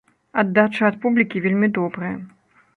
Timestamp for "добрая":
1.79-2.13